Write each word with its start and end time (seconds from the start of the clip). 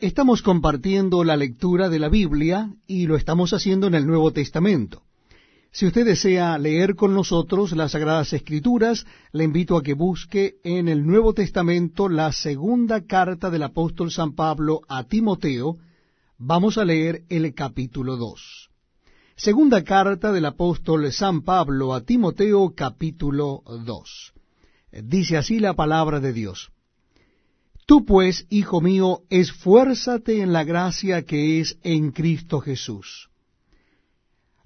Estamos 0.00 0.40
compartiendo 0.40 1.24
la 1.24 1.36
lectura 1.36 1.90
de 1.90 1.98
la 1.98 2.08
Biblia 2.08 2.72
y 2.86 3.06
lo 3.06 3.16
estamos 3.16 3.52
haciendo 3.52 3.86
en 3.86 3.94
el 3.94 4.06
Nuevo 4.06 4.32
Testamento. 4.32 5.02
Si 5.72 5.86
usted 5.86 6.06
desea 6.06 6.56
leer 6.56 6.94
con 6.94 7.12
nosotros 7.12 7.72
las 7.72 7.92
Sagradas 7.92 8.32
Escrituras, 8.32 9.04
le 9.32 9.44
invito 9.44 9.76
a 9.76 9.82
que 9.82 9.92
busque 9.92 10.54
en 10.64 10.88
el 10.88 11.06
Nuevo 11.06 11.34
Testamento 11.34 12.08
la 12.08 12.32
segunda 12.32 13.04
carta 13.04 13.50
del 13.50 13.62
apóstol 13.62 14.10
San 14.10 14.34
Pablo 14.34 14.80
a 14.88 15.04
Timoteo. 15.04 15.76
Vamos 16.38 16.78
a 16.78 16.86
leer 16.86 17.24
el 17.28 17.52
capítulo 17.52 18.16
2. 18.16 18.70
Segunda 19.36 19.84
carta 19.84 20.32
del 20.32 20.46
apóstol 20.46 21.12
San 21.12 21.42
Pablo 21.42 21.92
a 21.92 22.00
Timoteo, 22.00 22.72
capítulo 22.74 23.62
2. 23.66 24.32
Dice 25.04 25.36
así 25.36 25.58
la 25.58 25.74
palabra 25.74 26.20
de 26.20 26.32
Dios. 26.32 26.70
Tú 27.90 28.04
pues, 28.04 28.46
hijo 28.50 28.80
mío, 28.80 29.22
esfuérzate 29.30 30.42
en 30.42 30.52
la 30.52 30.62
gracia 30.62 31.22
que 31.22 31.58
es 31.58 31.76
en 31.82 32.12
Cristo 32.12 32.60
Jesús. 32.60 33.30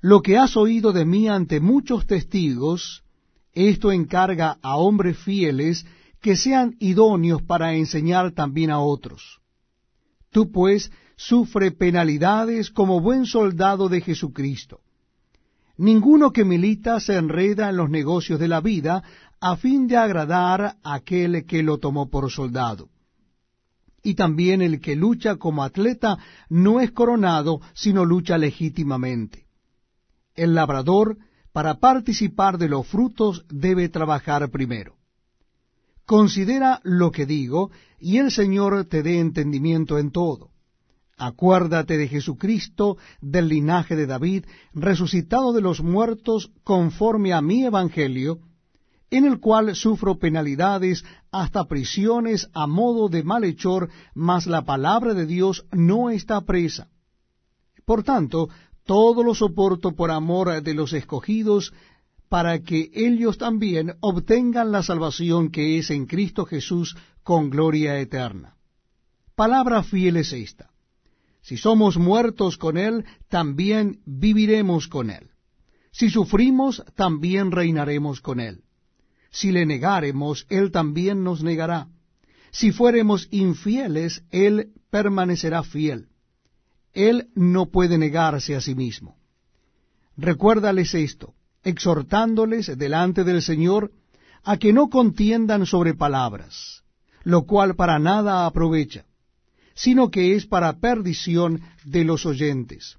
Lo 0.02 0.20
que 0.20 0.36
has 0.36 0.58
oído 0.58 0.92
de 0.92 1.06
mí 1.06 1.26
ante 1.26 1.58
muchos 1.58 2.06
testigos, 2.06 3.02
esto 3.54 3.92
encarga 3.92 4.58
a 4.60 4.76
hombres 4.76 5.16
fieles 5.16 5.86
que 6.20 6.36
sean 6.36 6.76
idóneos 6.80 7.40
para 7.40 7.72
enseñar 7.72 8.32
también 8.32 8.70
a 8.70 8.80
otros. 8.80 9.40
Tú 10.30 10.52
pues 10.52 10.92
sufre 11.16 11.70
penalidades 11.70 12.68
como 12.68 13.00
buen 13.00 13.24
soldado 13.24 13.88
de 13.88 14.02
Jesucristo. 14.02 14.80
Ninguno 15.78 16.30
que 16.30 16.44
milita 16.44 17.00
se 17.00 17.16
enreda 17.16 17.70
en 17.70 17.78
los 17.78 17.88
negocios 17.88 18.38
de 18.38 18.48
la 18.48 18.60
vida 18.60 19.02
a 19.40 19.56
fin 19.56 19.88
de 19.88 19.96
agradar 19.96 20.76
a 20.82 20.92
aquel 20.92 21.46
que 21.46 21.62
lo 21.62 21.78
tomó 21.78 22.10
por 22.10 22.30
soldado. 22.30 22.90
Y 24.04 24.14
también 24.14 24.60
el 24.62 24.80
que 24.80 24.94
lucha 24.94 25.36
como 25.36 25.64
atleta 25.64 26.18
no 26.50 26.80
es 26.80 26.92
coronado, 26.92 27.60
sino 27.72 28.04
lucha 28.04 28.36
legítimamente. 28.36 29.46
El 30.34 30.54
labrador, 30.54 31.16
para 31.52 31.80
participar 31.80 32.58
de 32.58 32.68
los 32.68 32.86
frutos, 32.86 33.46
debe 33.48 33.88
trabajar 33.88 34.50
primero. 34.50 34.96
Considera 36.04 36.80
lo 36.84 37.10
que 37.10 37.24
digo, 37.24 37.70
y 37.98 38.18
el 38.18 38.30
Señor 38.30 38.84
te 38.84 39.02
dé 39.02 39.20
entendimiento 39.20 39.98
en 39.98 40.10
todo. 40.10 40.50
Acuérdate 41.16 41.96
de 41.96 42.08
Jesucristo, 42.08 42.98
del 43.22 43.48
linaje 43.48 43.96
de 43.96 44.06
David, 44.06 44.44
resucitado 44.74 45.54
de 45.54 45.62
los 45.62 45.82
muertos 45.82 46.50
conforme 46.62 47.32
a 47.32 47.40
mi 47.40 47.64
evangelio, 47.64 48.40
en 49.16 49.26
el 49.26 49.38
cual 49.38 49.76
sufro 49.76 50.18
penalidades 50.18 51.04
hasta 51.30 51.66
prisiones 51.66 52.48
a 52.52 52.66
modo 52.66 53.08
de 53.08 53.22
malhechor, 53.22 53.88
mas 54.12 54.48
la 54.48 54.64
palabra 54.64 55.14
de 55.14 55.24
Dios 55.24 55.66
no 55.70 56.10
está 56.10 56.40
presa. 56.40 56.88
Por 57.84 58.02
tanto, 58.02 58.48
todo 58.84 59.22
lo 59.22 59.36
soporto 59.36 59.92
por 59.92 60.10
amor 60.10 60.60
de 60.62 60.74
los 60.74 60.92
escogidos, 60.92 61.72
para 62.28 62.58
que 62.58 62.90
ellos 62.92 63.38
también 63.38 63.94
obtengan 64.00 64.72
la 64.72 64.82
salvación 64.82 65.50
que 65.50 65.78
es 65.78 65.90
en 65.90 66.06
Cristo 66.06 66.44
Jesús 66.44 66.96
con 67.22 67.50
gloria 67.50 68.00
eterna. 68.00 68.56
Palabra 69.36 69.84
fiel 69.84 70.16
es 70.16 70.32
esta. 70.32 70.70
Si 71.40 71.56
somos 71.56 71.98
muertos 71.98 72.56
con 72.56 72.78
Él, 72.78 73.04
también 73.28 74.00
viviremos 74.06 74.88
con 74.88 75.10
Él. 75.10 75.30
Si 75.92 76.10
sufrimos, 76.10 76.82
también 76.96 77.52
reinaremos 77.52 78.20
con 78.20 78.40
Él. 78.40 78.64
Si 79.34 79.50
le 79.50 79.66
negáremos, 79.66 80.46
Él 80.48 80.70
también 80.70 81.24
nos 81.24 81.42
negará. 81.42 81.88
Si 82.52 82.70
fuéremos 82.70 83.26
infieles, 83.30 84.22
Él 84.30 84.68
permanecerá 84.90 85.62
fiel. 85.62 86.06
Él 86.92 87.28
no 87.34 87.66
puede 87.66 87.98
negarse 87.98 88.54
a 88.54 88.60
sí 88.60 88.74
mismo. 88.76 89.16
Recuérdales 90.16 90.94
esto, 90.94 91.34
exhortándoles 91.64 92.78
delante 92.78 93.24
del 93.24 93.42
Señor 93.42 93.90
a 94.44 94.56
que 94.58 94.72
no 94.72 94.88
contiendan 94.88 95.66
sobre 95.66 95.94
palabras, 95.94 96.84
lo 97.24 97.42
cual 97.42 97.74
para 97.74 97.98
nada 97.98 98.46
aprovecha 98.46 99.04
sino 99.74 100.10
que 100.10 100.36
es 100.36 100.46
para 100.46 100.78
perdición 100.78 101.60
de 101.84 102.04
los 102.04 102.24
oyentes. 102.26 102.96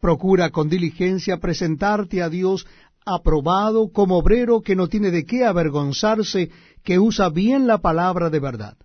Procura 0.00 0.50
con 0.50 0.68
diligencia 0.68 1.38
presentarte 1.38 2.22
a 2.22 2.28
Dios 2.28 2.66
aprobado 3.04 3.92
como 3.92 4.18
obrero 4.18 4.62
que 4.62 4.76
no 4.76 4.88
tiene 4.88 5.10
de 5.10 5.24
qué 5.24 5.44
avergonzarse, 5.44 6.50
que 6.82 6.98
usa 6.98 7.28
bien 7.28 7.66
la 7.66 7.78
palabra 7.78 8.30
de 8.30 8.40
verdad. 8.40 8.76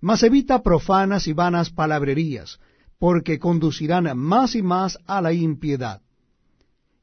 Mas 0.00 0.22
evita 0.22 0.62
profanas 0.62 1.26
y 1.26 1.32
vanas 1.32 1.70
palabrerías, 1.70 2.58
porque 2.98 3.38
conducirán 3.38 4.16
más 4.16 4.54
y 4.54 4.62
más 4.62 4.98
a 5.06 5.20
la 5.20 5.32
impiedad. 5.32 6.00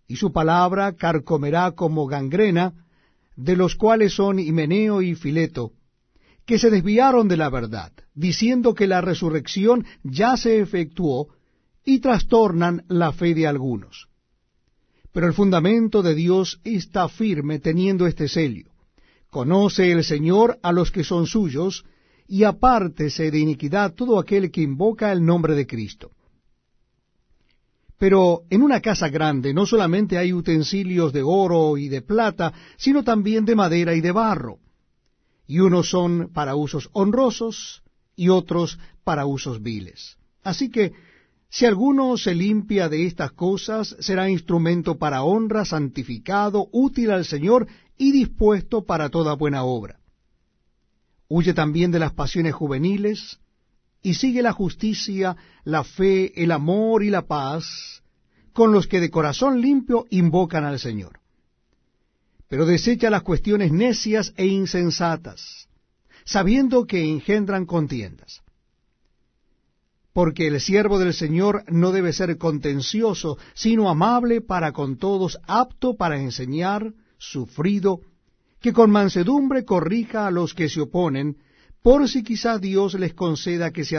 Y 0.08 0.16
su 0.16 0.32
palabra 0.32 0.94
carcomerá 0.94 1.72
como 1.72 2.08
gangrena, 2.08 2.74
de 3.36 3.56
los 3.56 3.76
cuales 3.76 4.14
son 4.14 4.40
Himeneo 4.40 5.02
y 5.02 5.16
Fileto, 5.16 5.74
que 6.46 6.58
se 6.58 6.70
desviaron 6.70 7.28
de 7.28 7.38
la 7.38 7.50
verdad, 7.50 7.92
diciendo 8.16 8.74
que 8.74 8.88
la 8.88 9.02
resurrección 9.02 9.86
ya 10.04 10.38
se 10.38 10.60
efectuó, 10.60 11.28
y 11.84 12.00
trastornan 12.00 12.84
la 12.90 13.14
fe 13.14 13.34
de 13.34 13.48
algunos. 13.48 14.10
Pero 15.18 15.26
el 15.26 15.34
fundamento 15.34 16.04
de 16.04 16.14
Dios 16.14 16.62
está 16.64 17.10
firme 17.10 17.58
teniendo 17.58 18.06
este 18.06 18.28
sello. 18.28 18.70
Conoce 19.32 19.92
el 19.92 20.04
Señor 20.04 20.60
a 20.62 20.72
los 20.72 20.92
que 20.92 21.04
son 21.04 21.26
suyos, 21.26 21.86
y 22.28 22.44
apártese 22.44 23.32
de 23.32 23.40
iniquidad 23.40 23.96
todo 23.96 24.20
aquel 24.20 24.52
que 24.52 24.62
invoca 24.62 25.12
el 25.12 25.26
nombre 25.26 25.56
de 25.56 25.66
Cristo. 25.66 26.12
Pero 27.98 28.44
en 28.52 28.62
una 28.62 28.80
casa 28.80 29.10
grande 29.10 29.56
no 29.56 29.66
solamente 29.66 30.20
hay 30.20 30.32
utensilios 30.34 31.12
de 31.12 31.24
oro 31.24 31.80
y 31.80 31.90
de 31.90 32.04
plata, 32.04 32.54
sino 32.78 33.04
también 33.04 33.44
de 33.44 33.56
madera 33.56 33.96
y 33.96 34.02
de 34.02 34.12
barro 34.12 34.60
y 35.48 35.62
unos 35.62 35.90
son 35.90 36.30
para 36.32 36.54
usos 36.54 36.92
honrosos 36.94 37.82
y 38.16 38.30
otros 38.30 38.78
para 39.04 39.26
usos 39.26 39.64
viles. 39.64 40.20
Así 40.44 40.70
que, 40.70 40.94
si 41.50 41.66
alguno 41.66 42.18
se 42.18 42.36
limpia 42.36 42.90
de 42.90 43.06
estas 43.06 43.32
cosas, 43.32 43.96
será 44.00 44.30
instrumento 44.30 44.98
para 44.98 45.24
honra, 45.24 45.66
santificado, 45.66 46.68
útil 46.72 47.12
al 47.12 47.26
Señor 47.26 47.68
y 47.98 48.12
dispuesto 48.12 48.86
para 48.86 49.10
toda 49.10 49.34
buena 49.34 49.64
obra. 49.64 50.00
Huye 51.30 51.54
también 51.54 51.92
de 51.92 52.00
las 52.00 52.14
pasiones 52.14 52.54
juveniles, 52.54 53.40
y 54.02 54.14
sigue 54.14 54.42
la 54.42 54.54
justicia, 54.54 55.36
la 55.64 55.84
fe, 55.84 56.42
el 56.42 56.52
amor 56.52 57.04
y 57.04 57.10
la 57.10 57.24
paz, 57.24 58.04
con 58.54 58.72
los 58.72 58.88
que 58.88 59.00
de 59.00 59.10
corazón 59.10 59.62
limpio 59.62 60.06
invocan 60.10 60.64
al 60.64 60.80
Señor 60.80 61.20
pero 62.48 62.66
desecha 62.66 63.10
las 63.10 63.24
cuestiones 63.24 63.72
necias 63.72 64.34
e 64.38 64.48
insensatas, 64.48 65.68
sabiendo 66.26 66.86
que 66.86 67.04
engendran 67.04 67.66
contiendas. 67.66 68.42
Porque 70.18 70.48
el 70.48 70.60
siervo 70.60 70.98
del 70.98 71.14
Señor 71.14 71.64
no 71.68 71.92
debe 71.92 72.12
ser 72.12 72.40
contencioso, 72.40 73.38
sino 73.54 73.88
amable 73.88 74.42
para 74.42 74.72
con 74.72 74.98
todos, 74.98 75.38
apto 75.46 75.96
para 75.96 76.20
enseñar, 76.20 76.92
sufrido, 77.20 78.02
que 78.60 78.74
con 78.74 78.90
mansedumbre 78.90 79.64
corrija 79.64 80.26
a 80.26 80.32
los 80.32 80.56
que 80.56 80.70
se 80.70 80.82
oponen, 80.82 81.38
por 81.84 82.10
si 82.10 82.24
quizá 82.24 82.58
Dios 82.58 82.96
les 82.96 83.14
conceda 83.14 83.70
que 83.70 83.86
se 83.86 83.96